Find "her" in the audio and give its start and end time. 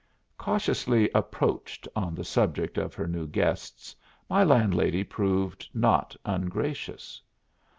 2.95-3.05